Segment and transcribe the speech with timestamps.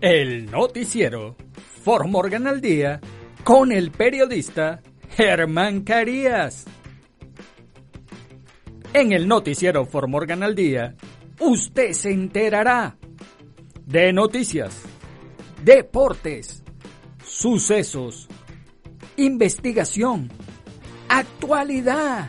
[0.00, 1.34] El noticiero
[1.82, 3.00] For Morgan al día
[3.42, 4.80] con el periodista
[5.10, 6.66] Germán Carías.
[8.92, 10.94] En el noticiero For Morgan al día,
[11.40, 12.96] usted se enterará
[13.86, 14.82] de noticias,
[15.64, 16.62] deportes,
[17.24, 18.28] sucesos,
[19.16, 20.30] investigación,
[21.08, 22.28] actualidad.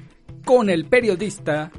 [0.51, 1.71] con el periodista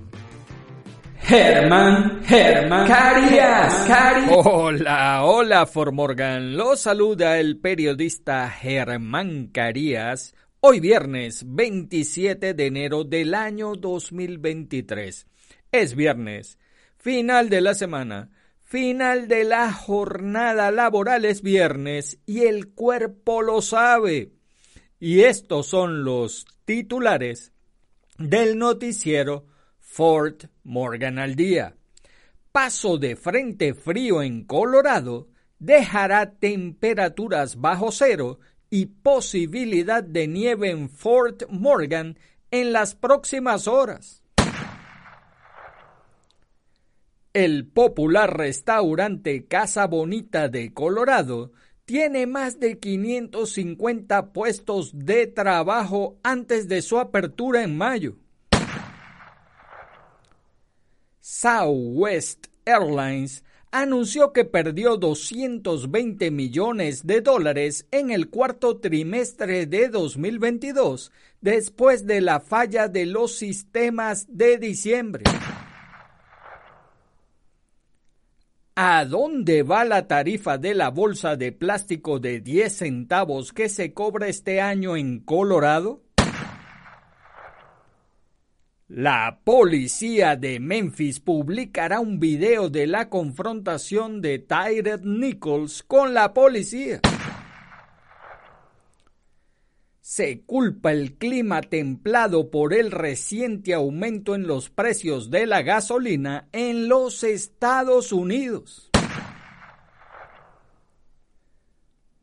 [1.20, 3.86] Germán, Germán Carías,
[4.30, 6.56] Hola, hola Formorgan.
[6.56, 10.34] Lo saluda el periodista Germán Carías.
[10.60, 15.26] Hoy viernes 27 de enero del año 2023.
[15.70, 16.58] Es viernes,
[16.96, 23.60] final de la semana, final de la jornada laboral es viernes y el cuerpo lo
[23.60, 24.32] sabe.
[24.98, 27.51] Y estos son los titulares
[28.18, 29.46] del noticiero
[29.78, 31.76] Fort Morgan al día.
[32.50, 38.38] Paso de frente frío en Colorado dejará temperaturas bajo cero
[38.68, 42.18] y posibilidad de nieve en Fort Morgan
[42.50, 44.22] en las próximas horas.
[47.32, 51.52] El popular restaurante Casa Bonita de Colorado
[51.84, 58.16] tiene más de 550 puestos de trabajo antes de su apertura en mayo.
[61.20, 71.10] Southwest Airlines anunció que perdió 220 millones de dólares en el cuarto trimestre de 2022
[71.40, 75.24] después de la falla de los sistemas de diciembre.
[78.74, 83.92] ¿A dónde va la tarifa de la bolsa de plástico de 10 centavos que se
[83.92, 86.00] cobra este año en Colorado?
[88.88, 96.32] La policía de Memphis publicará un video de la confrontación de Tyrell Nichols con la
[96.32, 97.02] policía.
[100.02, 106.48] Se culpa el clima templado por el reciente aumento en los precios de la gasolina
[106.50, 108.90] en los Estados Unidos.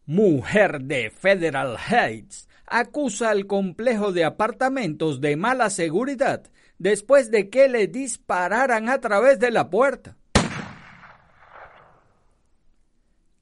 [0.06, 7.70] Mujer de Federal Heights acusa al complejo de apartamentos de mala seguridad después de que
[7.70, 10.19] le dispararan a través de la puerta.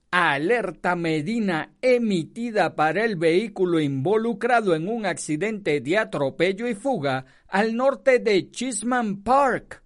[0.10, 7.76] Alerta Medina emitida para el vehículo involucrado en un accidente de atropello y fuga al
[7.76, 9.84] norte de Chisman Park.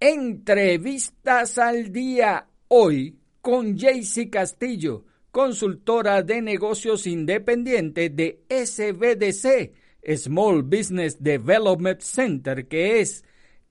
[0.00, 9.72] Entrevistas al día hoy con Jaycee Castillo, consultora de negocios independiente de SBDC,
[10.16, 13.24] Small Business Development Center, que es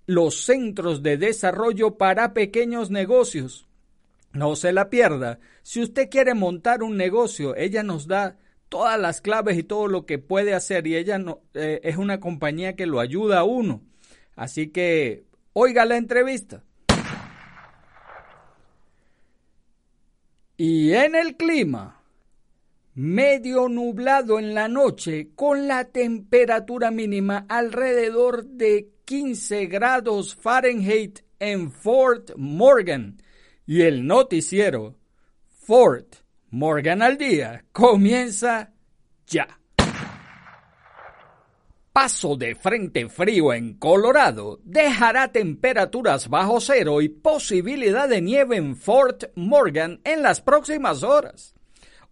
[0.06, 3.68] los centros de desarrollo para pequeños negocios.
[4.34, 5.40] No se la pierda.
[5.64, 8.38] Si usted quiere montar un negocio, ella nos da
[8.70, 11.20] todas las claves y todo lo que puede hacer y ella
[11.54, 13.82] eh, es una compañía que lo ayuda a uno.
[14.36, 16.64] Así que oiga la entrevista.
[20.58, 22.02] Y en el clima,
[22.96, 31.72] medio nublado en la noche con la temperatura mínima alrededor de 15 grados Fahrenheit en
[31.72, 33.22] Fort Morgan
[33.68, 34.96] y el noticiero
[35.50, 36.16] Fort
[36.52, 38.72] Morgan al día comienza
[39.28, 39.59] ya.
[41.91, 48.78] Paso de frente frío en Colorado dejará temperaturas bajo cero y posibilidad de nieve en
[48.78, 51.56] Fort Morgan en las próximas horas.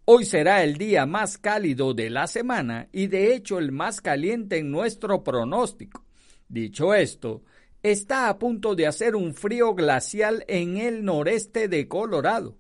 [0.06, 4.58] Hoy será el día más cálido de la semana y de hecho el más caliente
[4.58, 6.04] en nuestro pronóstico
[6.50, 7.42] Dicho esto,
[7.82, 12.58] está a punto de hacer un frío glacial en el noreste de Colorado.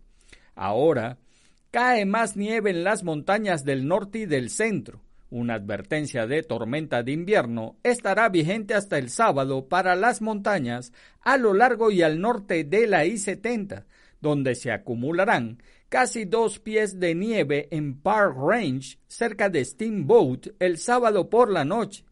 [0.55, 1.19] Ahora,
[1.69, 5.01] cae más nieve en las montañas del norte y del centro.
[5.29, 11.37] Una advertencia de tormenta de invierno estará vigente hasta el sábado para las montañas a
[11.37, 13.83] lo largo y al norte de la I-70,
[14.21, 15.61] donde se acumularán
[15.93, 21.65] casi dos pies de nieve en Park Range, cerca de Steamboat, el sábado por la
[21.65, 22.03] noche.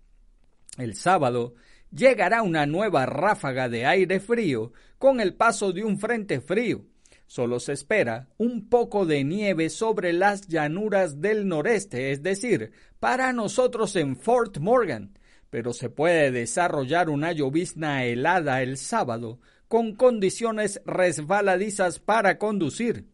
[0.77, 1.55] El sábado
[1.89, 6.85] llegará una nueva ráfaga de aire frío con el paso de un frente frío.
[7.25, 13.33] Solo se espera un poco de nieve sobre las llanuras del noreste, es decir, para
[13.33, 15.17] nosotros en Fort Morgan,
[15.49, 23.07] pero se puede desarrollar una llovizna helada el sábado con condiciones resbaladizas para conducir.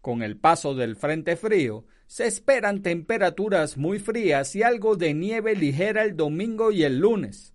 [0.00, 5.54] Con el paso del frente frío, se esperan temperaturas muy frías y algo de nieve
[5.54, 7.52] ligera el domingo y el lunes.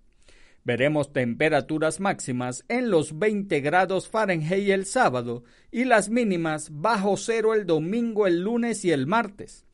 [0.66, 7.54] Veremos temperaturas máximas en los 20 grados Fahrenheit el sábado y las mínimas bajo cero
[7.54, 9.66] el domingo, el lunes y el martes.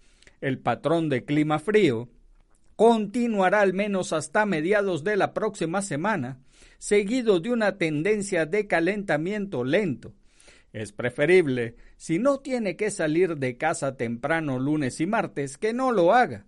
[0.42, 2.10] El patrón de clima frío
[2.75, 6.39] continuará al menos hasta mediados de la próxima semana,
[6.77, 10.13] seguido de una tendencia de calentamiento lento.
[10.71, 15.92] Es preferible, si no tiene que salir de casa temprano lunes y martes, que no
[15.92, 16.45] lo haga.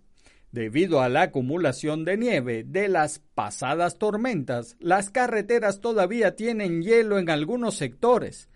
[0.52, 7.18] Debido a la acumulación de nieve de las pasadas tormentas, las carreteras todavía tienen hielo
[7.18, 8.50] en algunos sectores.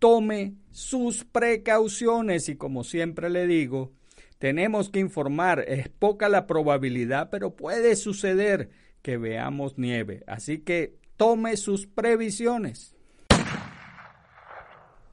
[0.00, 3.92] Tome sus precauciones y como siempre le digo,
[4.38, 8.68] tenemos que informar, es poca la probabilidad, pero puede suceder
[9.00, 12.95] que veamos nieve, así que tome sus previsiones.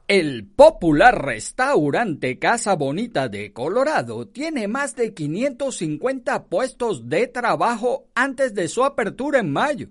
[0.06, 8.54] El popular restaurante Casa Bonita de Colorado tiene más de 550 puestos de trabajo antes
[8.54, 9.88] de su apertura en mayo.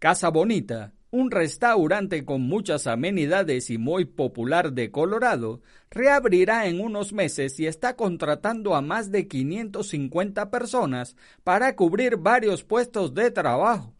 [0.00, 5.62] Casa Bonita, un restaurante con muchas amenidades y muy popular de Colorado,
[5.92, 12.64] reabrirá en unos meses y está contratando a más de 550 personas para cubrir varios
[12.64, 13.94] puestos de trabajo.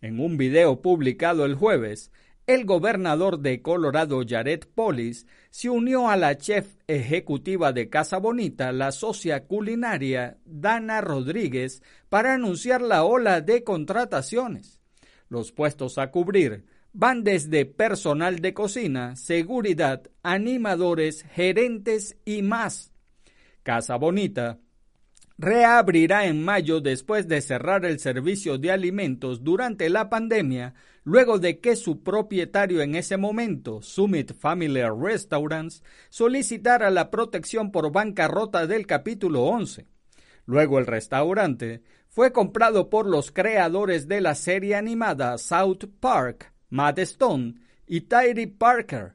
[0.00, 2.10] En un video publicado el jueves,
[2.46, 8.72] el gobernador de Colorado, Jared Polis, se unió a la chef ejecutiva de Casa Bonita,
[8.72, 14.80] la socia culinaria Dana Rodríguez, para anunciar la ola de contrataciones.
[15.28, 22.92] Los puestos a cubrir van desde personal de cocina, seguridad, animadores, gerentes y más.
[23.62, 24.60] Casa Bonita
[25.38, 30.74] reabrirá en mayo después de cerrar el servicio de alimentos durante la pandemia,
[31.06, 37.92] luego de que su propietario en ese momento, Summit Family Restaurants, solicitara la protección por
[37.92, 39.86] bancarrota del capítulo 11.
[40.46, 46.98] Luego el restaurante fue comprado por los creadores de la serie animada South Park, Matt
[46.98, 47.54] Stone
[47.86, 49.12] y Tyree Parker.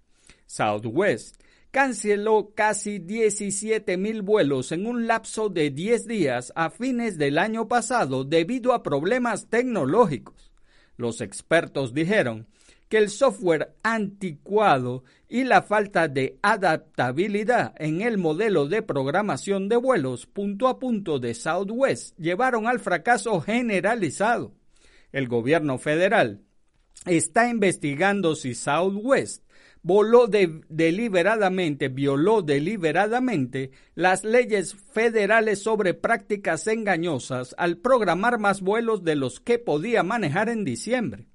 [0.46, 1.36] Southwest
[1.70, 7.68] canceló casi 17 mil vuelos en un lapso de 10 días a fines del año
[7.68, 10.50] pasado debido a problemas tecnológicos.
[10.96, 12.46] Los expertos dijeron
[12.92, 19.76] que el software anticuado y la falta de adaptabilidad en el modelo de programación de
[19.76, 24.52] vuelos punto a punto de Southwest llevaron al fracaso generalizado.
[25.10, 26.42] El gobierno federal
[27.06, 29.42] está investigando si Southwest
[29.80, 39.16] voló deliberadamente, violó deliberadamente las leyes federales sobre prácticas engañosas al programar más vuelos de
[39.16, 41.31] los que podía manejar en diciembre.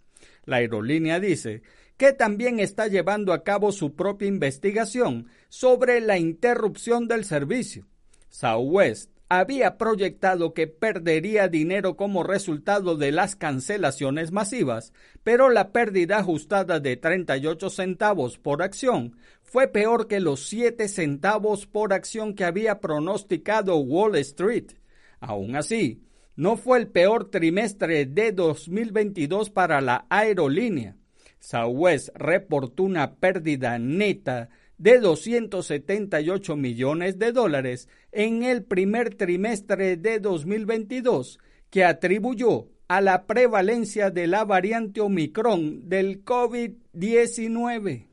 [0.48, 1.62] La aerolínea dice
[1.98, 7.86] que también está llevando a cabo su propia investigación sobre la interrupción del servicio.
[8.30, 16.20] Southwest había proyectado que perdería dinero como resultado de las cancelaciones masivas, pero la pérdida
[16.20, 22.46] ajustada de 38 centavos por acción fue peor que los 7 centavos por acción que
[22.46, 24.72] había pronosticado Wall Street.
[25.20, 26.07] Aún así,
[26.38, 30.96] no fue el peor trimestre de 2022 para la aerolínea.
[31.40, 40.20] Southwest reportó una pérdida neta de 278 millones de dólares en el primer trimestre de
[40.20, 41.40] 2022,
[41.70, 48.07] que atribuyó a la prevalencia de la variante Omicron del COVID-19.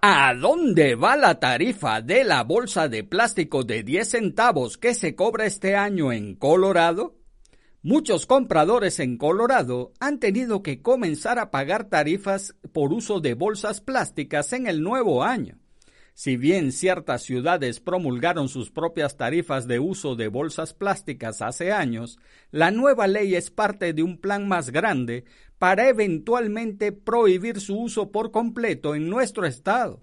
[0.00, 5.16] ¿A dónde va la tarifa de la bolsa de plástico de 10 centavos que se
[5.16, 7.16] cobra este año en Colorado?
[7.82, 13.80] Muchos compradores en Colorado han tenido que comenzar a pagar tarifas por uso de bolsas
[13.80, 15.58] plásticas en el nuevo año.
[16.18, 22.18] Si bien ciertas ciudades promulgaron sus propias tarifas de uso de bolsas plásticas hace años,
[22.50, 25.26] la nueva ley es parte de un plan más grande
[25.58, 30.02] para eventualmente prohibir su uso por completo en nuestro estado.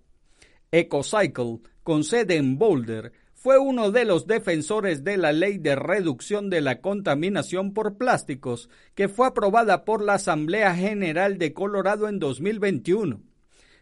[0.71, 6.49] EcoCycle, con sede en Boulder, fue uno de los defensores de la ley de reducción
[6.49, 12.19] de la contaminación por plásticos que fue aprobada por la Asamblea General de Colorado en
[12.19, 13.21] 2021.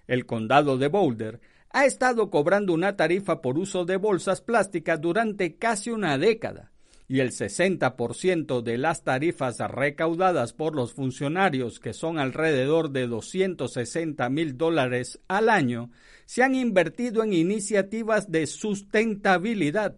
[0.08, 1.40] El condado de Boulder
[1.74, 6.72] ha estado cobrando una tarifa por uso de bolsas plásticas durante casi una década
[7.08, 14.30] y el 60% de las tarifas recaudadas por los funcionarios, que son alrededor de 260
[14.30, 15.90] mil dólares al año,
[16.26, 19.98] se han invertido en iniciativas de sustentabilidad.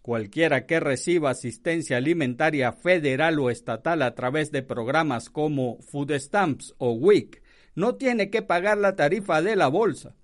[0.00, 6.74] Cualquiera que reciba asistencia alimentaria federal o estatal a través de programas como Food Stamps
[6.78, 7.42] o WIC
[7.74, 10.14] no tiene que pagar la tarifa de la bolsa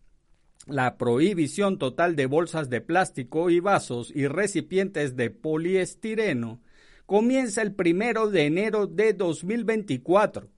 [0.71, 6.61] la prohibición total de bolsas de plástico y vasos y recipientes de poliestireno
[7.07, 10.49] comienza el primero de enero de 2024.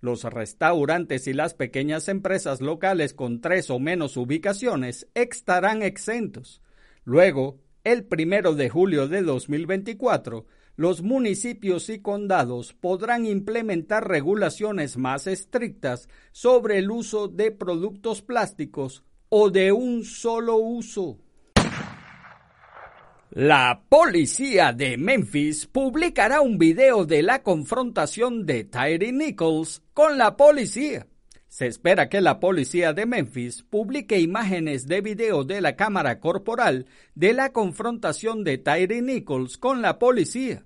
[0.00, 6.62] Los restaurantes y las pequeñas empresas locales con tres o menos ubicaciones estarán exentos.
[7.04, 15.26] Luego, el primero de julio de 2024, los municipios y condados podrán implementar regulaciones más
[15.26, 21.18] estrictas sobre el uso de productos plásticos o de un solo uso.
[23.30, 30.36] La policía de Memphis publicará un video de la confrontación de Tyree Nichols con la
[30.36, 31.06] policía.
[31.46, 36.86] Se espera que la policía de Memphis publique imágenes de video de la cámara corporal
[37.14, 40.64] de la confrontación de Tyree Nichols con la policía.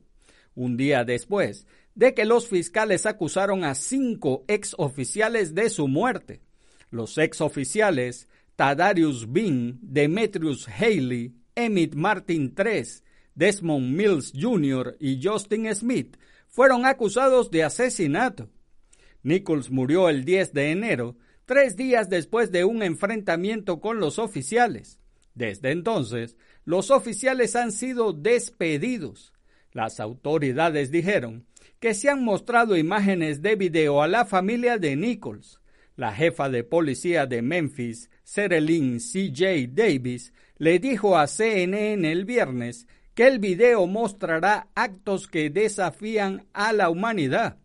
[0.54, 6.40] Un día después de que los fiscales acusaron a cinco ex oficiales de su muerte.
[6.90, 12.84] Los ex oficiales Tadarius Bean, Demetrius Haley, Emmett Martin III,
[13.34, 14.96] Desmond Mills Jr.
[15.00, 16.16] y Justin Smith
[16.48, 18.48] fueron acusados de asesinato.
[19.24, 25.00] Nichols murió el 10 de enero, tres días después de un enfrentamiento con los oficiales.
[25.34, 29.32] Desde entonces, los oficiales han sido despedidos.
[29.72, 31.46] Las autoridades dijeron
[31.80, 35.60] que se han mostrado imágenes de video a la familia de Nichols.
[35.96, 39.70] La jefa de policía de Memphis, Serelyn C.J.
[39.72, 46.72] Davis, le dijo a CNN el viernes que el video mostrará actos que desafían a
[46.72, 47.58] la humanidad.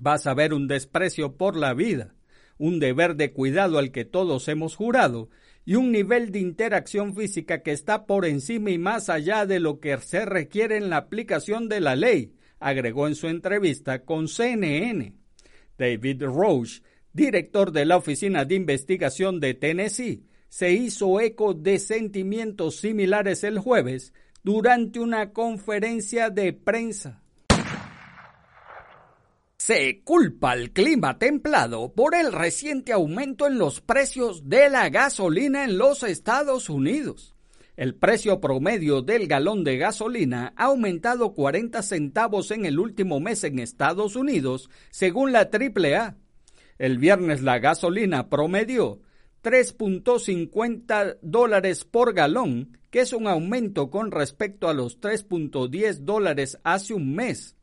[0.00, 2.14] Vas a ver un desprecio por la vida,
[2.58, 5.28] un deber de cuidado al que todos hemos jurado
[5.64, 9.78] y un nivel de interacción física que está por encima y más allá de lo
[9.78, 15.14] que se requiere en la aplicación de la ley, agregó en su entrevista con CNN.
[15.78, 16.82] David Roche
[17.14, 23.58] director de la Oficina de Investigación de Tennessee, se hizo eco de sentimientos similares el
[23.58, 27.22] jueves durante una conferencia de prensa.
[29.56, 35.64] Se culpa al clima templado por el reciente aumento en los precios de la gasolina
[35.64, 37.34] en los Estados Unidos.
[37.76, 43.42] El precio promedio del galón de gasolina ha aumentado 40 centavos en el último mes
[43.42, 46.16] en Estados Unidos, según la AAA.
[46.78, 49.00] El viernes la gasolina promedió
[49.42, 56.94] 3.50 dólares por galón, que es un aumento con respecto a los 3.10 dólares hace
[56.94, 57.56] un mes.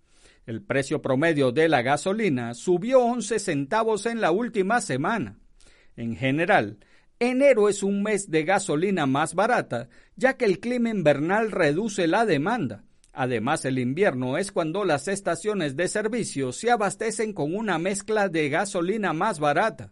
[0.46, 5.38] El precio promedio de la gasolina subió 11 centavos en la última semana.
[5.96, 6.78] En general,
[7.20, 12.26] enero es un mes de gasolina más barata, ya que el clima invernal reduce la
[12.26, 18.30] demanda Además, el invierno es cuando las estaciones de servicio se abastecen con una mezcla
[18.30, 19.92] de gasolina más barata.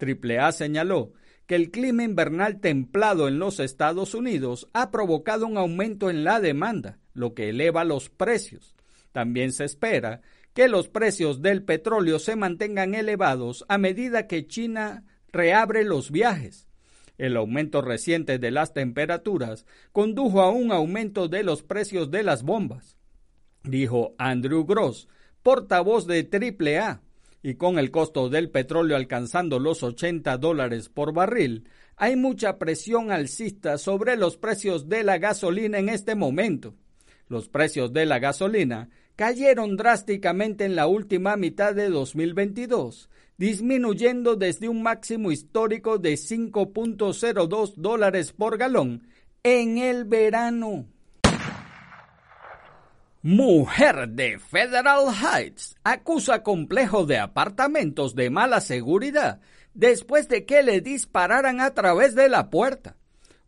[0.00, 1.12] AAA señaló
[1.46, 6.40] que el clima invernal templado en los Estados Unidos ha provocado un aumento en la
[6.40, 8.74] demanda, lo que eleva los precios.
[9.12, 10.20] También se espera
[10.52, 16.67] que los precios del petróleo se mantengan elevados a medida que China reabre los viajes.
[17.18, 22.44] El aumento reciente de las temperaturas condujo a un aumento de los precios de las
[22.44, 22.96] bombas,
[23.64, 25.08] dijo Andrew Gross,
[25.42, 27.02] portavoz de AAA,
[27.42, 33.10] y con el costo del petróleo alcanzando los 80 dólares por barril, hay mucha presión
[33.10, 36.74] alcista sobre los precios de la gasolina en este momento.
[37.28, 44.68] Los precios de la gasolina cayeron drásticamente en la última mitad de 2022 disminuyendo desde
[44.68, 49.08] un máximo histórico de 5.02 dólares por galón
[49.44, 50.86] en el verano.
[53.22, 59.40] Mujer de Federal Heights acusa complejo de apartamentos de mala seguridad
[59.74, 62.96] después de que le dispararan a través de la puerta.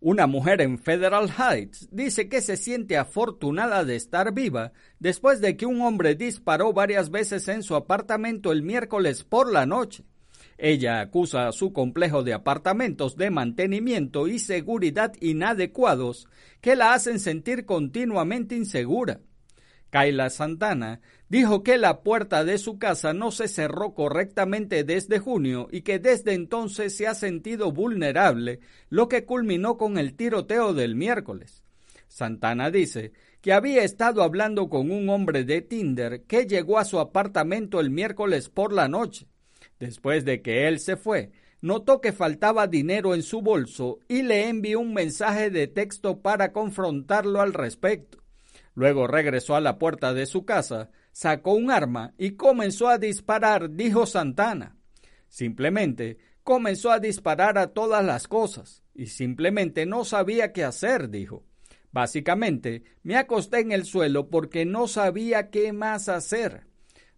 [0.02, 5.58] Una mujer en Federal Heights dice que se siente afortunada de estar viva después de
[5.58, 10.04] que un hombre disparó varias veces en su apartamento el miércoles por la noche.
[10.56, 16.28] Ella acusa a su complejo de apartamentos de mantenimiento y seguridad inadecuados
[16.62, 19.20] que la hacen sentir continuamente insegura.
[19.90, 25.68] Kayla Santana dijo que la puerta de su casa no se cerró correctamente desde junio
[25.70, 30.94] y que desde entonces se ha sentido vulnerable, lo que culminó con el tiroteo del
[30.94, 31.64] miércoles.
[32.08, 36.98] Santana dice que había estado hablando con un hombre de Tinder que llegó a su
[36.98, 39.26] apartamento el miércoles por la noche.
[39.78, 41.30] Después de que él se fue,
[41.62, 46.52] notó que faltaba dinero en su bolso y le envió un mensaje de texto para
[46.52, 48.19] confrontarlo al respecto.
[48.74, 53.70] Luego regresó a la puerta de su casa, sacó un arma y comenzó a disparar,
[53.70, 54.76] dijo Santana.
[55.28, 61.44] Simplemente comenzó a disparar a todas las cosas y simplemente no sabía qué hacer, dijo.
[61.92, 66.66] Básicamente, me acosté en el suelo porque no sabía qué más hacer.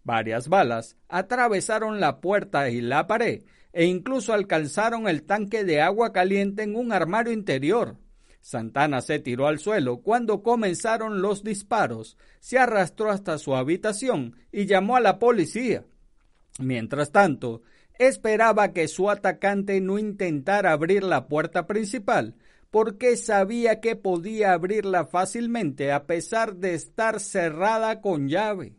[0.03, 6.11] Varias balas atravesaron la puerta y la pared e incluso alcanzaron el tanque de agua
[6.11, 7.97] caliente en un armario interior.
[8.43, 14.65] Santana se tiró al suelo cuando comenzaron los disparos, se arrastró hasta su habitación y
[14.65, 15.85] llamó a la policía.
[16.59, 17.61] Mientras tanto,
[17.97, 22.35] esperaba que su atacante no intentara abrir la puerta principal,
[22.69, 28.75] porque sabía que podía abrirla fácilmente a pesar de estar cerrada con llave.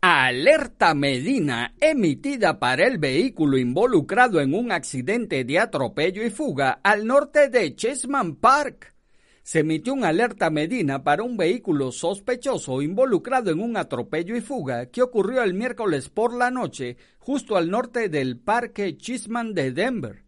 [0.00, 7.04] Alerta Medina emitida para el vehículo involucrado en un accidente de atropello y fuga al
[7.04, 8.94] norte de Chessman Park.
[9.42, 14.86] Se emitió una alerta Medina para un vehículo sospechoso involucrado en un atropello y fuga
[14.86, 20.22] que ocurrió el miércoles por la noche justo al norte del Parque Chisman de Denver.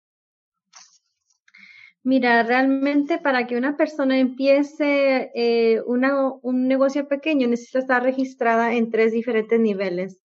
[2.04, 8.90] Mira, realmente para que una persona empiece eh, un negocio pequeño necesita estar registrada en
[8.90, 10.20] tres diferentes niveles.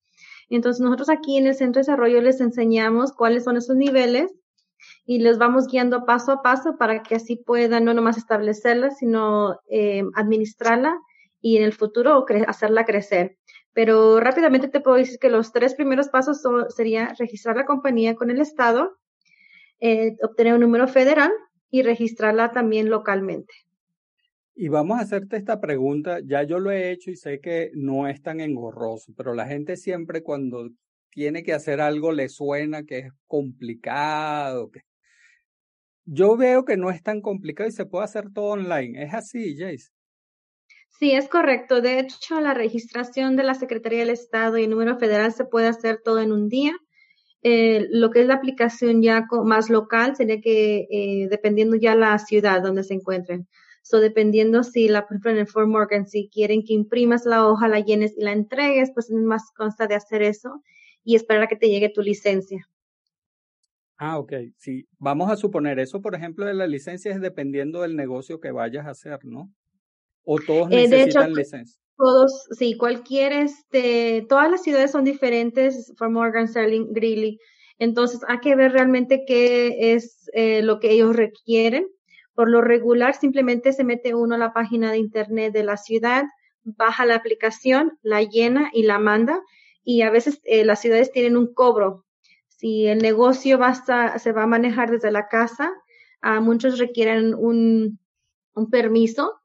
[0.49, 4.31] Entonces nosotros aquí en el Centro de Desarrollo les enseñamos cuáles son esos niveles
[5.05, 9.59] y les vamos guiando paso a paso para que así puedan no nomás establecerla, sino
[9.69, 10.97] eh, administrarla
[11.41, 13.37] y en el futuro hacerla crecer.
[13.73, 18.15] Pero rápidamente te puedo decir que los tres primeros pasos son, sería registrar la compañía
[18.15, 18.97] con el Estado,
[19.79, 21.31] eh, obtener un número federal
[21.69, 23.53] y registrarla también localmente.
[24.55, 28.07] Y vamos a hacerte esta pregunta, ya yo lo he hecho y sé que no
[28.07, 30.69] es tan engorroso, pero la gente siempre cuando
[31.09, 34.69] tiene que hacer algo le suena que es complicado.
[36.05, 39.03] Yo veo que no es tan complicado y se puede hacer todo online.
[39.03, 39.92] ¿Es así, Jace?
[40.99, 41.81] Sí, es correcto.
[41.81, 45.67] De hecho, la registración de la Secretaría del Estado y el número federal se puede
[45.67, 46.73] hacer todo en un día.
[47.41, 52.17] Eh, lo que es la aplicación ya más local sería que, eh, dependiendo ya la
[52.19, 53.47] ciudad donde se encuentren.
[53.81, 57.45] So, dependiendo si la, por ejemplo, en el Fort Morgan, si quieren que imprimas la
[57.47, 60.63] hoja, la llenes y la entregues, pues más consta de hacer eso
[61.03, 62.69] y esperar a que te llegue tu licencia.
[63.97, 64.33] Ah, ok.
[64.57, 68.51] Sí, vamos a suponer eso, por ejemplo, de la licencia es dependiendo del negocio que
[68.51, 69.51] vayas a hacer, ¿no?
[70.25, 71.79] O todos eh, necesitan licencia.
[71.97, 77.39] Todos, sí, cualquier, este, todas las ciudades son diferentes, Fort Morgan, Sterling, Greeley.
[77.77, 81.87] Entonces, hay que ver realmente qué es eh, lo que ellos requieren.
[82.33, 86.23] Por lo regular, simplemente se mete uno a la página de internet de la ciudad,
[86.63, 89.39] baja la aplicación, la llena y la manda.
[89.83, 92.05] Y a veces eh, las ciudades tienen un cobro.
[92.47, 95.71] Si el negocio va se va a manejar desde la casa,
[96.21, 97.99] a muchos requieren un,
[98.55, 99.42] un permiso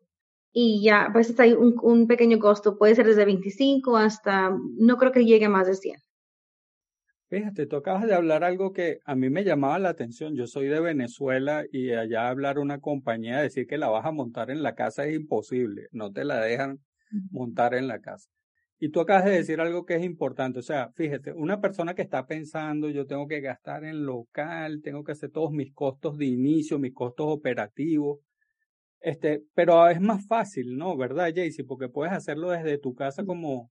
[0.53, 4.97] y ya, a veces hay un, un, pequeño costo, puede ser desde 25 hasta, no
[4.97, 6.01] creo que llegue a más de 100.
[7.29, 10.35] Fíjate, tú acabas de hablar algo que a mí me llamaba la atención.
[10.35, 14.51] Yo soy de Venezuela y allá hablar una compañía, decir que la vas a montar
[14.51, 16.81] en la casa es imposible, no te la dejan
[17.31, 18.31] montar en la casa.
[18.79, 22.03] Y tú acabas de decir algo que es importante, o sea, fíjate, una persona que
[22.03, 26.27] está pensando, yo tengo que gastar en local, tengo que hacer todos mis costos de
[26.27, 28.21] inicio, mis costos operativos,
[29.01, 30.97] este, pero es más fácil, ¿no?
[30.97, 31.65] ¿Verdad, Jaycee?
[31.65, 33.71] Porque puedes hacerlo desde tu casa como,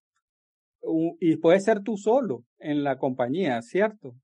[1.20, 4.16] y puedes ser tú solo en la compañía, ¿cierto?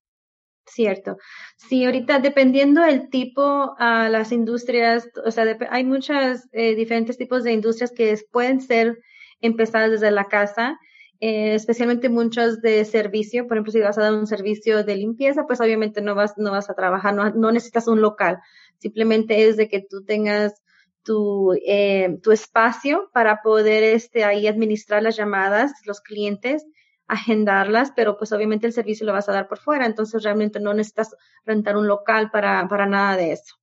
[0.66, 1.18] Cierto.
[1.58, 7.44] Sí, ahorita dependiendo del tipo, a las industrias, o sea, hay muchos eh, diferentes tipos
[7.44, 8.98] de industrias que pueden ser
[9.42, 10.80] empezadas desde la casa,
[11.20, 13.46] eh, especialmente muchos de servicio.
[13.46, 16.52] Por ejemplo, si vas a dar un servicio de limpieza, pues obviamente no vas, no
[16.52, 18.40] vas a trabajar, no, no necesitas un local.
[18.78, 20.63] Simplemente es de que tú tengas
[21.04, 26.66] tu, eh, tu espacio para poder este, ahí administrar las llamadas, los clientes,
[27.08, 30.74] agendarlas, pero pues obviamente el servicio lo vas a dar por fuera, entonces realmente no
[30.74, 33.56] necesitas rentar un local para, para nada de eso.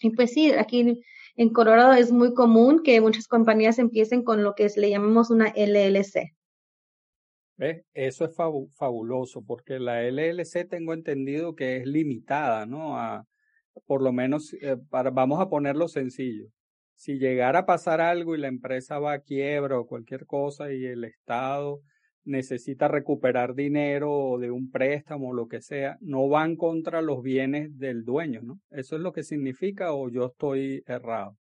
[0.00, 1.02] Y pues sí, aquí
[1.36, 5.52] en Colorado es muy común que muchas compañías empiecen con lo que le llamamos una
[5.56, 6.34] LLC.
[7.94, 12.98] Eso es fabuloso, porque la LLC tengo entendido que es limitada, ¿no?
[12.98, 13.26] A,
[13.86, 16.50] por lo menos, eh, para, vamos a ponerlo sencillo
[16.96, 20.84] si llegara a pasar algo y la empresa va a quiebra o cualquier cosa y
[20.84, 21.80] el Estado
[22.24, 27.78] necesita recuperar dinero de un préstamo o lo que sea, no van contra los bienes
[27.78, 28.58] del dueño, ¿no?
[28.70, 31.36] ¿Eso es lo que significa o yo estoy errado?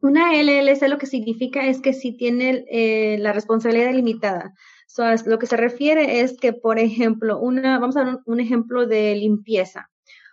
[0.00, 4.54] Una LLC lo que significa es que si tiene eh, la responsabilidad limitada.
[4.86, 8.86] So, lo que se refiere es que, por ejemplo, una, vamos a ver un ejemplo
[8.86, 9.90] de limpieza.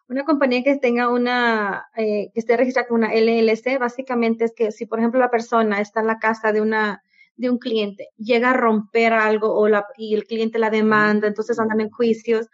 [0.09, 4.71] Una compañía que tenga una, eh, que esté registrada con una LLC, básicamente es que
[4.71, 7.03] si, por ejemplo, la persona está en la casa de una,
[7.35, 11.59] de un cliente, llega a romper algo o la, y el cliente la demanda, entonces
[11.59, 12.47] andan en juicios,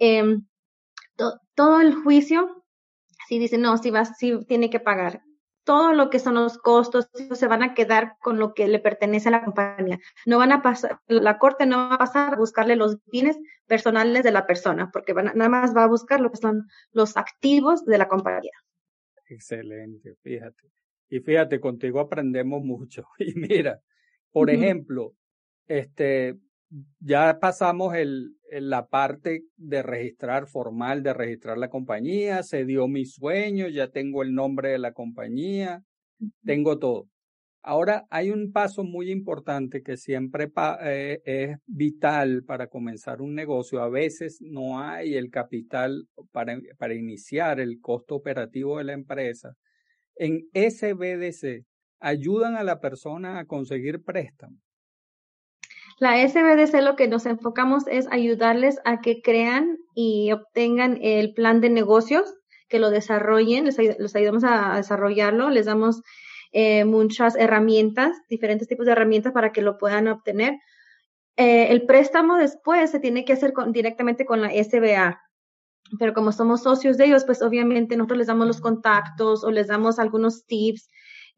[0.00, 0.38] eh,
[1.54, 2.64] todo el juicio,
[3.28, 5.22] si dice, no, si va, si tiene que pagar
[5.68, 9.28] todo lo que son los costos se van a quedar con lo que le pertenece
[9.28, 9.98] a la compañía.
[10.24, 14.22] No van a pasar, la corte no va a pasar a buscarle los bienes personales
[14.22, 17.98] de la persona, porque nada más va a buscar lo que son los activos de
[17.98, 18.52] la compañía.
[19.26, 20.70] Excelente, fíjate.
[21.10, 23.06] Y fíjate, contigo aprendemos mucho.
[23.18, 23.82] Y mira,
[24.32, 25.12] por ejemplo,
[25.66, 26.38] este,
[26.98, 33.04] ya pasamos el, la parte de registrar formal, de registrar la compañía, se dio mi
[33.04, 35.82] sueño, ya tengo el nombre de la compañía,
[36.44, 37.08] tengo todo.
[37.62, 40.50] Ahora hay un paso muy importante que siempre
[40.82, 43.82] eh, es vital para comenzar un negocio.
[43.82, 49.54] A veces no hay el capital para, para iniciar el costo operativo de la empresa.
[50.16, 51.64] en SBDC
[52.00, 54.56] ayudan a la persona a conseguir préstamo.
[56.00, 61.60] La SBDC lo que nos enfocamos es ayudarles a que crean y obtengan el plan
[61.60, 62.34] de negocios,
[62.68, 66.02] que lo desarrollen, les, ayudamos a desarrollarlo, les damos
[66.52, 70.58] eh, muchas herramientas, diferentes tipos de herramientas para que lo puedan obtener.
[71.36, 75.20] Eh, el préstamo después se tiene que hacer directamente con la SBA,
[75.98, 79.66] pero como somos socios de ellos, pues obviamente nosotros les damos los contactos o les
[79.66, 80.88] damos algunos tips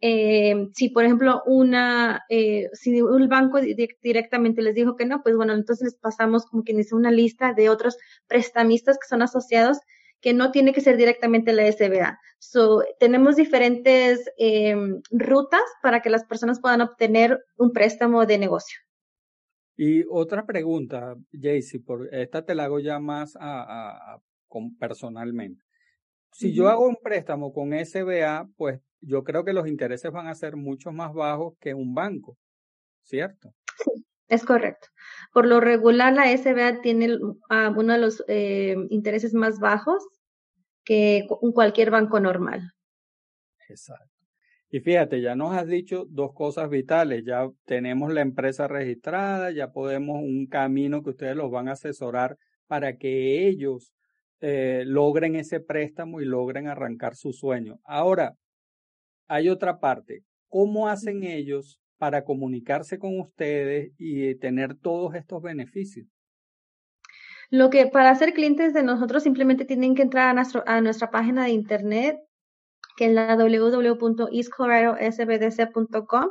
[0.01, 3.61] eh, si, por ejemplo, una, eh, si un banco
[4.03, 7.53] directamente les dijo que no, pues bueno, entonces les pasamos como quien dice una lista
[7.53, 9.79] de otros prestamistas que son asociados
[10.21, 12.19] que no tiene que ser directamente la SBA.
[12.39, 14.77] So, tenemos diferentes eh,
[15.11, 18.79] rutas para que las personas puedan obtener un préstamo de negocio.
[19.77, 25.65] Y otra pregunta, Jaycee, por esta te la hago ya más a, con, personalmente.
[26.33, 30.35] Si yo hago un préstamo con SBA, pues yo creo que los intereses van a
[30.35, 32.37] ser mucho más bajos que un banco,
[33.03, 33.53] ¿cierto?
[33.83, 34.89] Sí, es correcto.
[35.33, 37.37] Por lo regular, la SBA tiene uh,
[37.77, 40.07] uno de los eh, intereses más bajos
[40.85, 42.73] que cualquier banco normal.
[43.69, 44.11] Exacto.
[44.73, 47.25] Y fíjate, ya nos has dicho dos cosas vitales.
[47.25, 52.39] Ya tenemos la empresa registrada, ya podemos un camino que ustedes los van a asesorar
[52.69, 53.93] para que ellos
[54.41, 57.81] eh, logren ese préstamo y logren arrancar su sueño.
[57.85, 58.37] Ahora,
[59.31, 60.25] hay otra parte.
[60.49, 66.09] ¿Cómo hacen ellos para comunicarse con ustedes y tener todos estos beneficios?
[67.49, 71.51] Lo que para ser clientes de nosotros simplemente tienen que entrar a, nuestra página de
[71.51, 72.19] internet,
[72.97, 76.27] que es la www.eastcoloradosbdc.com.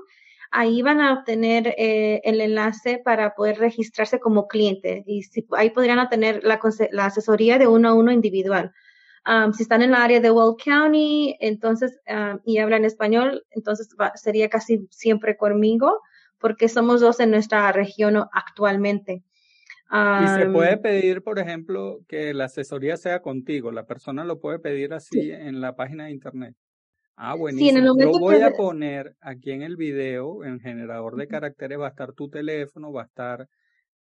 [0.52, 5.22] Ahí van a obtener eh, el enlace para poder registrarse como cliente y
[5.56, 6.60] ahí podrían obtener la,
[6.92, 8.74] la asesoría de uno a uno individual.
[9.26, 13.90] Um, si están en la área de Wall County, entonces, um, y hablan español, entonces
[14.16, 16.00] sería casi siempre conmigo,
[16.40, 19.24] porque somos dos en nuestra región actualmente.
[19.92, 23.72] y se puede pedir, por ejemplo, que la asesoría sea contigo.
[23.72, 26.56] La persona lo puede pedir así en la página de internet.
[27.16, 27.96] Ah, buenísimo.
[27.96, 31.90] Sí, Yo voy a poner aquí en el video, en generador de caracteres, va a
[31.90, 33.48] estar tu teléfono, va a estar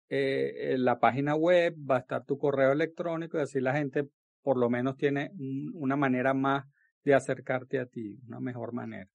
[0.10, 4.08] eh, la página web, va a estar tu correo electrónico y así la gente
[4.48, 5.34] por lo menos tiene
[5.74, 6.66] una manera más
[7.04, 9.10] de acercarte a ti, una mejor manera.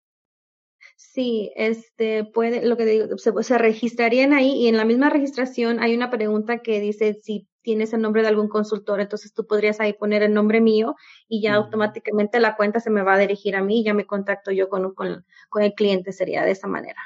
[0.95, 5.81] Sí, este puede, lo que digo, se, se, registrarían ahí y en la misma registración
[5.81, 9.81] hay una pregunta que dice si tienes el nombre de algún consultor, entonces tú podrías
[9.81, 10.97] ahí poner el nombre mío
[11.29, 14.05] y ya automáticamente la cuenta se me va a dirigir a mí y ya me
[14.05, 17.01] contacto yo con, con, con el cliente, sería de esa manera.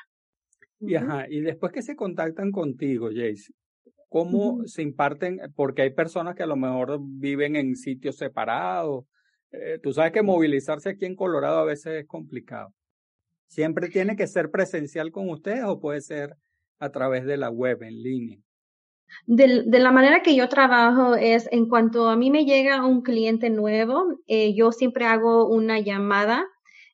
[0.80, 3.52] Y, ajá, y después que se contactan contigo, Jace,
[4.16, 9.04] cómo se imparten, porque hay personas que a lo mejor viven en sitios separados.
[9.52, 12.72] Eh, tú sabes que movilizarse aquí en Colorado a veces es complicado.
[13.46, 16.34] ¿Siempre tiene que ser presencial con ustedes o puede ser
[16.78, 18.38] a través de la web en línea?
[19.26, 23.50] De, la manera que yo trabajo es en cuanto a mí me llega un cliente
[23.50, 26.46] nuevo, eh, yo siempre hago una llamada,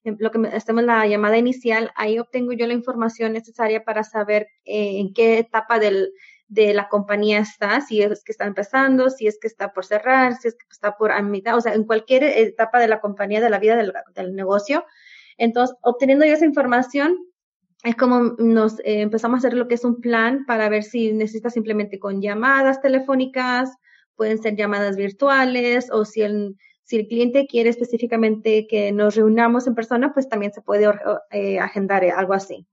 [0.02, 4.98] lo que hacemos la llamada inicial, ahí obtengo yo la información necesaria para saber eh,
[4.98, 6.10] en qué etapa del,
[6.52, 10.36] de la compañía está, si es que está empezando, si es que está por cerrar,
[10.36, 13.40] si es que está por a mitad, o sea, en cualquier etapa de la compañía,
[13.40, 14.84] de la vida del, negocio.
[15.38, 17.16] Entonces, obteniendo yo esa información,
[17.84, 21.14] es como nos eh, empezamos a hacer lo que es un plan para ver si
[21.14, 23.70] necesita simplemente con llamadas telefónicas,
[24.14, 29.66] pueden ser llamadas virtuales, o si el, si el cliente quiere específicamente que nos reunamos
[29.66, 30.86] en persona, pues también se puede
[31.30, 32.66] eh, agendar algo así.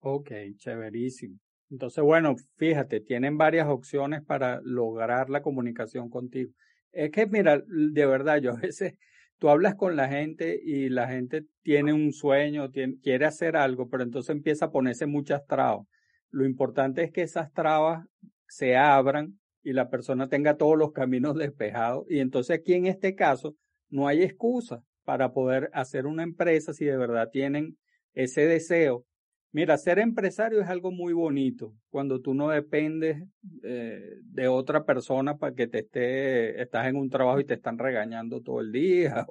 [0.00, 1.38] Ok, chéverísimo.
[1.70, 6.52] Entonces, bueno, fíjate, tienen varias opciones para lograr la comunicación contigo.
[6.92, 8.94] Es que, mira, de verdad, yo a veces,
[9.38, 12.70] tú hablas con la gente y la gente tiene un sueño,
[13.02, 15.86] quiere hacer algo, pero entonces empieza a ponerse muchas trabas.
[16.30, 18.06] Lo importante es que esas trabas
[18.46, 22.06] se abran y la persona tenga todos los caminos despejados.
[22.08, 23.54] Y entonces aquí en este caso
[23.90, 27.76] no hay excusa para poder hacer una empresa si de verdad tienen
[28.12, 29.04] ese deseo
[29.50, 33.22] Mira, ser empresario es algo muy bonito cuando tú no dependes
[33.62, 37.78] eh, de otra persona para que te esté, estás en un trabajo y te están
[37.78, 39.26] regañando todo el día.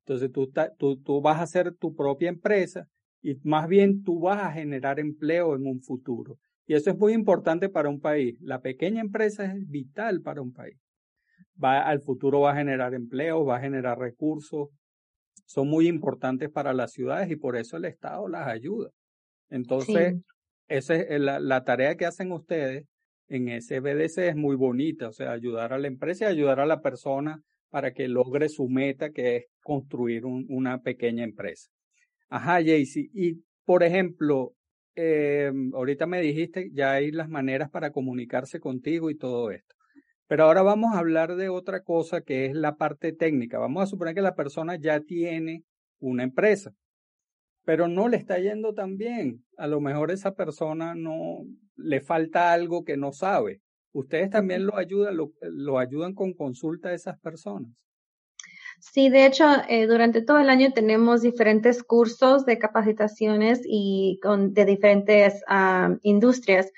[0.00, 2.88] Entonces tú, tú, tú vas a hacer tu propia empresa
[3.22, 6.38] y más bien tú vas a generar empleo en un futuro.
[6.66, 8.36] Y eso es muy importante para un país.
[8.40, 10.76] La pequeña empresa es vital para un país.
[11.62, 14.70] Va, al futuro va a generar empleo, va a generar recursos.
[15.46, 18.90] Son muy importantes para las ciudades y por eso el Estado las ayuda.
[19.52, 20.16] Entonces,
[20.68, 22.86] esa es la, la, tarea que hacen ustedes
[23.28, 26.66] en ese BDC es muy bonita, o sea, ayudar a la empresa y ayudar a
[26.66, 31.70] la persona para que logre su meta, que es construir una pequeña empresa.
[32.28, 33.10] Ajá, Jaycee.
[33.14, 34.54] Y, por ejemplo,
[34.94, 39.74] eh, ahorita me dijiste, ya hay las maneras para comunicarse contigo y todo esto.
[40.26, 43.58] Pero ahora vamos a hablar de otra cosa que es la parte técnica.
[43.58, 45.64] Vamos a suponer que la persona ya tiene
[45.98, 46.74] una empresa,
[47.64, 49.44] pero no le está yendo tan bien.
[49.56, 51.44] A lo mejor esa persona no
[51.76, 53.60] le falta algo que no sabe.
[53.92, 57.70] Ustedes también lo ayudan, lo, lo ayudan con consulta a esas personas.
[58.80, 64.54] Sí, de hecho, eh, durante todo el año tenemos diferentes cursos de capacitaciones y con,
[64.54, 66.72] de diferentes uh, industrias.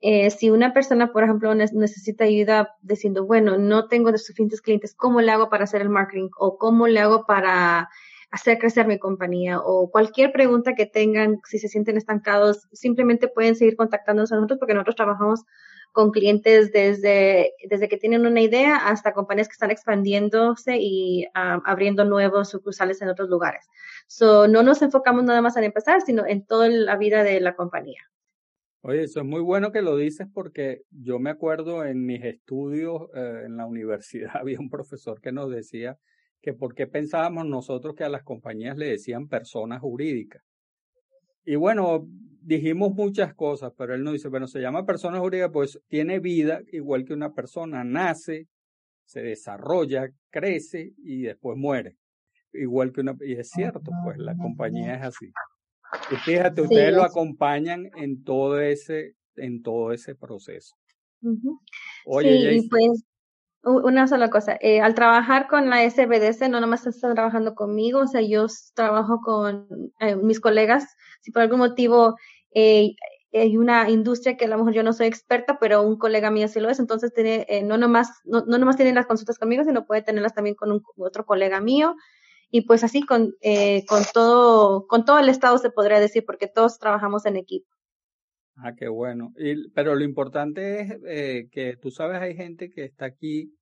[0.00, 4.94] Eh, si una persona, por ejemplo, necesita ayuda diciendo, bueno, no tengo de suficientes clientes,
[4.94, 6.28] ¿cómo le hago para hacer el marketing?
[6.38, 7.88] ¿O cómo le hago para
[8.30, 9.60] hacer crecer mi compañía?
[9.60, 14.58] O cualquier pregunta que tengan, si se sienten estancados, simplemente pueden seguir contactándonos a nosotros
[14.58, 15.44] porque nosotros trabajamos
[15.92, 21.60] con clientes desde, desde que tienen una idea hasta compañías que están expandiéndose y um,
[21.64, 23.66] abriendo nuevos sucursales en otros lugares.
[24.06, 27.56] So, no nos enfocamos nada más en empezar, sino en toda la vida de la
[27.56, 28.00] compañía.
[28.82, 33.08] Oye, eso es muy bueno que lo dices porque yo me acuerdo en mis estudios
[33.14, 35.98] eh, en la universidad había un profesor que nos decía
[36.40, 40.42] que por qué pensábamos nosotros que a las compañías le decían personas jurídicas.
[41.44, 42.06] Y bueno,
[42.42, 46.60] dijimos muchas cosas, pero él nos dice, bueno, se llama persona jurídica, pues tiene vida
[46.72, 48.48] igual que una persona, nace,
[49.04, 51.96] se desarrolla, crece y después muere.
[52.52, 55.32] Igual que una, y es cierto, pues la compañía es así.
[56.10, 60.76] Y fíjate, ustedes lo acompañan en todo ese, en todo ese proceso.
[62.06, 63.04] Oye, sí, pues
[63.62, 64.56] una sola cosa.
[64.60, 69.20] Eh, al trabajar con la SBDC, no nomás están trabajando conmigo, o sea, yo trabajo
[69.20, 69.66] con
[70.00, 70.96] eh, mis colegas.
[71.20, 72.16] Si por algún motivo
[72.54, 72.94] eh,
[73.32, 76.48] hay una industria que a lo mejor yo no soy experta, pero un colega mío
[76.48, 79.86] sí lo es, entonces tiene, no nomás, no, no nomás tiene las consultas conmigo, sino
[79.86, 81.96] puede tenerlas también con un, otro colega mío.
[82.52, 83.34] Y pues así con,
[83.86, 87.68] con todo, con todo el estado se podría decir, porque todos trabajamos en equipo.
[88.56, 89.32] Ah, qué bueno.
[89.38, 93.54] Y, pero lo importante es eh, que tú sabes, hay gente que está aquí,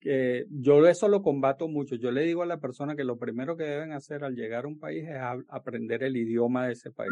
[0.00, 1.96] que yo eso lo combato mucho.
[1.96, 4.68] Yo le digo a la persona que lo primero que deben hacer al llegar a
[4.68, 5.16] un país es
[5.48, 7.10] aprender el idioma de ese país.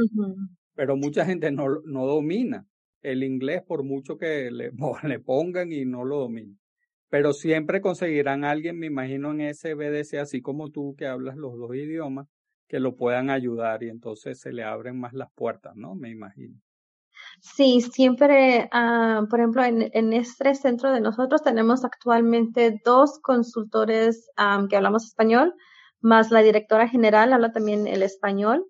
[0.74, 2.66] Pero mucha gente no, no domina
[3.02, 4.70] el inglés por mucho que le,
[5.04, 6.54] le pongan y no lo domina.
[7.08, 11.36] Pero siempre conseguirán a alguien, me imagino, en ese BDC, así como tú que hablas
[11.36, 12.26] los dos idiomas,
[12.68, 15.94] que lo puedan ayudar y entonces se le abren más las puertas, ¿no?
[15.94, 16.58] Me imagino.
[17.40, 24.30] Sí, siempre, uh, por ejemplo, en, este centro de nosotros tenemos actualmente dos consultores
[24.68, 25.54] que hablamos español,
[26.00, 28.66] más la directora general habla también el español.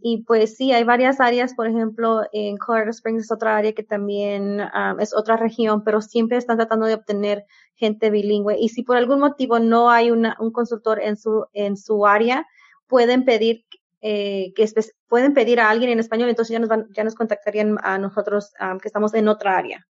[0.00, 3.82] Y pues sí, hay varias áreas, por ejemplo, en Colorado Springs es otra área que
[3.82, 4.60] también
[5.00, 8.56] es otra región, pero siempre están tratando de obtener gente bilingüe.
[8.60, 12.46] Y si por algún motivo no hay una, un consultor en su, en su área,
[12.86, 13.64] pueden pedir
[14.00, 14.66] eh, que
[15.08, 18.52] pueden pedir a alguien en español, entonces ya nos, van, ya nos contactarían a nosotros
[18.80, 19.86] que estamos en otra área.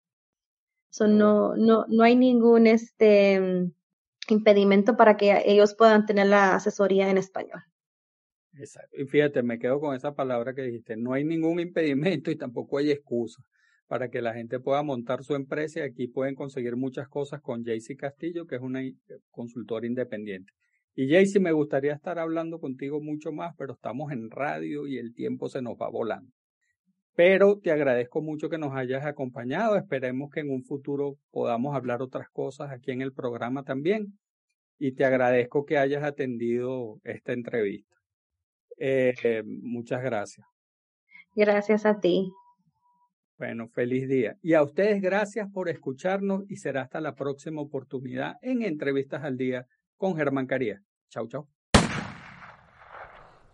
[0.89, 3.71] So, no, no, no hay ningún este
[4.29, 7.61] impedimento para que ellos puedan tener la asesoría en español.
[8.53, 8.99] Exacto.
[8.99, 10.97] Y fíjate, me quedo con esa palabra que dijiste.
[10.97, 13.43] No hay ningún impedimento y tampoco hay excusa
[13.87, 17.63] para que la gente pueda montar su empresa y aquí pueden conseguir muchas cosas con
[17.63, 18.81] Jaycee Castillo, que es una
[19.29, 20.51] consultora independiente.
[20.99, 25.13] Y Jaycee, me gustaría estar hablando contigo mucho más, pero estamos en radio y el
[25.13, 26.33] tiempo se nos va volando.
[27.13, 29.75] Pero te agradezco mucho que nos hayas acompañado.
[29.75, 34.17] Esperemos que en un futuro podamos hablar otras cosas aquí en el programa también.
[34.79, 37.95] Y te agradezco que hayas atendido esta entrevista.
[38.79, 40.47] Eh, muchas gracias.
[41.35, 42.31] Gracias a ti.
[43.37, 44.35] Bueno, feliz día.
[44.41, 49.37] Y a ustedes gracias por escucharnos y será hasta la próxima oportunidad en Entrevistas al
[49.37, 50.86] Día con Germán Carías.
[51.09, 51.47] Chau, chau.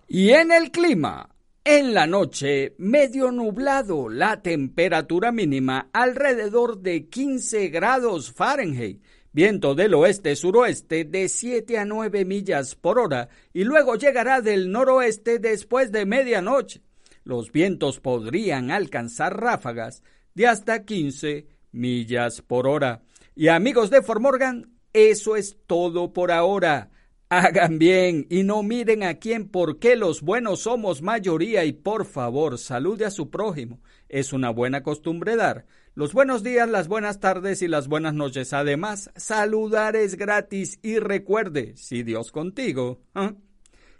[0.08, 1.30] Y en el clima,
[1.64, 9.94] en la noche, medio nublado, la temperatura mínima alrededor de 15 grados Fahrenheit, viento del
[9.94, 16.06] oeste-suroeste de 7 a 9 millas por hora y luego llegará del noroeste después de
[16.06, 16.82] medianoche.
[17.24, 20.04] Los vientos podrían alcanzar ráfagas
[20.36, 23.02] de hasta 15 millas por hora.
[23.36, 26.92] Y amigos de Formorgan, eso es todo por ahora.
[27.36, 32.60] Hagan bien y no miren a quién porque los buenos somos mayoría y por favor
[32.60, 33.82] salude a su prójimo.
[34.08, 35.66] Es una buena costumbre dar.
[35.96, 38.54] Los buenos días, las buenas tardes y las buenas noches.
[38.54, 43.34] Además, saludar es gratis y recuerde, si Dios contigo, ¿ah?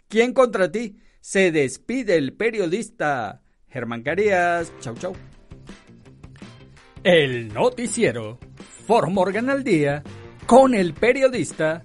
[0.06, 0.98] ¿quién contra ti?
[1.20, 4.72] Se despide el periodista Germán Carías.
[4.78, 5.12] Chau, chau.
[7.02, 8.38] El noticiero.
[8.86, 10.04] For Morgan al día
[10.46, 11.84] con el periodista